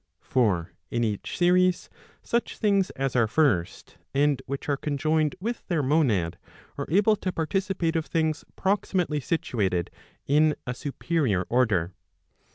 [0.23, 1.87] For in each series,
[2.23, 6.39] such things as are first, and which are conjoined with their monad,
[6.75, 9.91] are able to participate of things proximately situated
[10.25, 11.93] in a superior order.